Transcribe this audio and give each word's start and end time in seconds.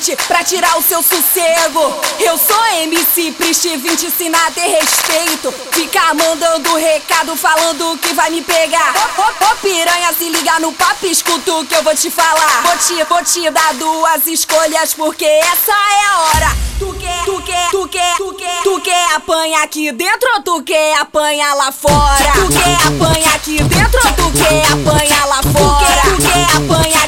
presente 0.00 0.16
pra 0.26 0.42
tirar 0.42 0.78
o 0.78 0.82
seu 0.82 1.02
sossego. 1.02 2.00
Eu 2.18 2.38
sou 2.38 2.64
MC 2.82 3.32
Priest, 3.32 3.76
vim 3.76 3.94
te 3.94 4.06
ensinar 4.06 4.46
a 4.46 4.50
ter 4.50 4.66
respeito. 4.66 5.52
Ficar 5.72 6.14
mandando 6.14 6.74
recado 6.76 7.36
falando 7.36 7.98
que 7.98 8.14
vai 8.14 8.30
me 8.30 8.42
pegar. 8.42 8.94
Ô, 8.96 9.22
ô, 9.22 9.52
ô 9.52 9.56
piranha, 9.56 10.12
se 10.12 10.28
liga 10.28 10.58
no 10.60 10.72
papo, 10.72 11.06
escuta 11.06 11.52
o 11.54 11.66
que 11.66 11.74
eu 11.74 11.82
vou 11.82 11.94
te 11.94 12.10
falar. 12.10 12.62
Vou 12.62 12.76
te, 12.78 13.04
vou 13.04 13.24
te 13.24 13.50
dar 13.50 13.74
duas 13.74 14.26
escolhas 14.26 14.94
porque 14.94 15.24
essa 15.24 15.72
é 15.72 16.06
a 16.06 16.18
hora. 16.20 16.70
Tu 16.78 16.94
quer, 16.94 17.24
tu 17.26 17.42
quer, 17.42 17.70
tu 17.70 17.88
quer, 17.88 18.16
tu 18.16 18.34
quer, 18.34 18.62
tu 18.62 18.80
quer 18.80 19.14
apanhar 19.14 19.62
aqui 19.62 19.92
dentro 19.92 20.30
ou 20.36 20.42
tu 20.42 20.62
quer 20.62 20.96
apanhar 20.98 21.54
lá 21.54 21.70
fora? 21.70 22.32
Tu 22.34 22.48
quer 22.48 22.74
apanhar 22.86 23.34
aqui 23.34 23.62
dentro 23.62 24.00
ou 24.06 24.12
tu 24.14 24.38
quer 24.38 24.64
apanhar 24.64 25.26
lá 25.26 25.42
fora? 25.42 26.02
Tu 26.04 26.22
quer 26.22 26.56
apanhar 26.56 26.70
aqui 26.70 26.88
dentro 26.88 26.99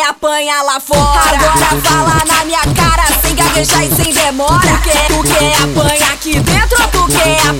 quer 0.00 0.08
apanhar 0.08 0.62
lá 0.62 0.80
fora? 0.80 1.36
Agora 1.36 1.80
fala 1.82 2.24
na 2.26 2.44
minha 2.44 2.60
cara 2.74 3.04
sem 3.20 3.34
gaguejar 3.34 3.84
e 3.84 3.94
sem 3.94 4.12
demora. 4.14 4.58
Tu 4.60 4.80
quer, 4.82 5.06
tu 5.08 5.22
quer 5.22 5.54
apanhar 5.62 6.12
aqui 6.12 6.40
dentro 6.40 6.82
ou 6.82 6.88
tu 6.88 7.12
quer 7.12 7.40
apanhar 7.40 7.59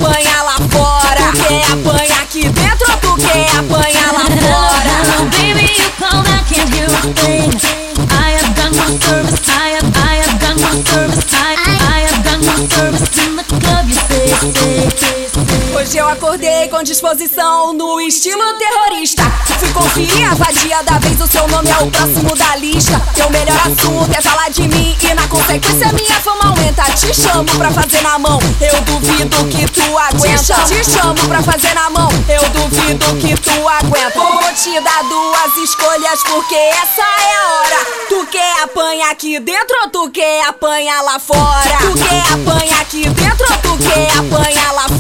Hoje 15.91 15.99
eu 15.99 16.09
acordei 16.09 16.69
com 16.69 16.85
disposição 16.85 17.73
no 17.73 18.01
estilo 18.01 18.45
terrorista. 18.55 19.25
Fui 19.59 19.73
conferir 19.73 20.31
a 20.31 20.37
vadia 20.37 20.81
da 20.85 20.99
vez, 21.01 21.21
o 21.21 21.27
seu 21.27 21.49
nome 21.49 21.69
é 21.69 21.79
o 21.79 21.91
próximo 21.91 22.33
da 22.37 22.55
lista. 22.55 23.03
Teu 23.13 23.29
melhor 23.29 23.59
assunto 23.59 24.17
é 24.17 24.23
falar 24.23 24.51
de 24.51 24.69
mim 24.69 24.97
e 25.03 25.15
na 25.15 25.27
consequência 25.27 25.93
minha 25.93 26.21
fama 26.21 26.51
aumenta. 26.51 26.85
Te 26.93 27.13
chamo 27.13 27.45
pra 27.59 27.73
fazer 27.73 28.03
na 28.03 28.21
mão, 28.21 28.39
eu 28.61 28.81
duvido 28.83 29.45
que 29.49 29.69
tu 29.69 29.99
aguenta. 29.99 30.63
Te 30.63 30.89
chamo 30.89 31.27
pra 31.27 31.43
fazer 31.43 31.75
na 31.75 31.91
mão, 31.91 32.09
eu 32.29 32.49
duvido 32.51 33.17
que 33.17 33.35
tu 33.35 33.69
aguenta. 33.69 34.21
Vou 34.21 34.55
te 34.55 34.81
dar 34.81 35.03
duas 35.03 35.57
escolhas 35.57 36.23
porque 36.23 36.55
essa 36.55 37.03
é 37.03 37.35
a 37.35 37.49
hora. 37.53 37.87
Tu 38.09 38.27
quer 38.31 38.63
apanhar 38.63 39.11
aqui 39.11 39.41
dentro 39.41 39.77
ou 39.83 39.91
tu 39.91 40.11
quer 40.11 40.45
apanhar 40.47 41.03
lá 41.03 41.19
fora? 41.19 41.79
Tu 41.81 41.99
quer 41.99 42.33
apanhar 42.33 42.81
aqui 42.81 43.09
dentro 43.09 43.45
ou 43.51 43.59
tu 43.59 43.83
quer 43.83 44.09
apanhar 44.17 44.73
lá 44.73 44.89
fora? 44.89 45.00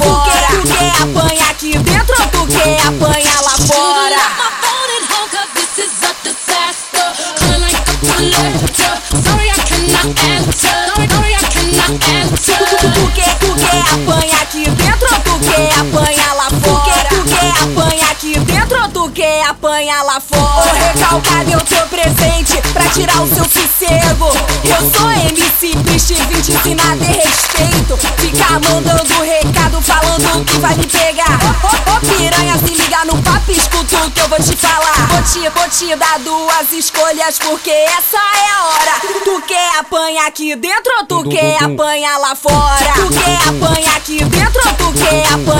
Tu 19.01 19.11
quer 19.13 19.43
apanhar 19.47 20.03
lá 20.03 20.21
fora? 20.21 20.43
Ô 20.43 20.75
recalcado, 20.75 21.51
eu 21.53 21.61
tô 21.61 21.87
presente 21.89 22.61
pra 22.73 22.85
tirar 22.91 23.23
o 23.23 23.29
seu 23.29 23.45
sossego. 23.45 24.27
Eu 24.63 24.91
sou 24.91 25.11
MC 25.11 25.75
Priest, 25.85 26.13
vim 26.15 26.41
te 26.43 26.53
ensinar 26.53 26.93
a 26.93 26.97
ter 26.97 27.17
respeito. 27.17 27.97
Ficar 28.19 28.61
mandando 28.61 29.23
recado 29.23 29.81
falando 29.81 30.45
que 30.45 30.59
vai 30.59 30.75
me 30.75 30.87
pegar. 30.87 31.39
Ô 31.87 32.07
piranha, 32.07 32.59
se 32.59 32.75
liga 32.75 33.05
no 33.07 33.17
papo, 33.23 33.51
escuta 33.51 34.05
o 34.05 34.11
que 34.11 34.21
eu 34.21 34.29
vou 34.29 34.39
te 34.39 34.55
falar. 34.57 35.09
Vou 35.09 35.23
te, 35.23 35.49
vou 35.49 35.69
te 35.71 35.97
dar 35.97 36.19
duas 36.19 36.73
escolhas 36.73 37.39
porque 37.39 37.71
essa 37.71 38.19
é 38.19 38.51
a 38.51 38.65
hora. 38.67 39.25
Tu 39.25 39.43
quer 39.47 39.79
apanhar 39.79 40.27
aqui 40.27 40.55
dentro 40.57 40.93
ou 40.99 41.07
tu 41.07 41.29
quer 41.31 41.63
apanhar 41.63 42.19
lá 42.19 42.35
fora? 42.35 42.93
Tu 42.95 43.09
quer 43.09 43.49
apanhar 43.49 43.97
aqui 43.97 44.23
dentro 44.25 44.61
ou 44.69 44.75
tu 44.75 44.93
quer 44.99 45.27
apanhar 45.33 45.60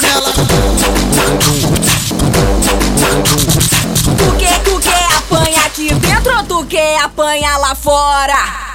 nela. 0.00 0.32
Tu 4.18 4.36
quer, 4.38 4.58
tu 4.62 4.80
quer 4.80 5.16
apanhar 5.16 5.66
aqui 5.66 5.94
dentro 5.94 6.36
ou 6.36 6.42
tu 6.44 6.66
quer 6.66 7.00
apanhar 7.00 7.58
lá 7.58 7.74
fora? 7.74 8.73